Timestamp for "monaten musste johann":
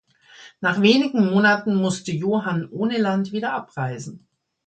1.31-2.67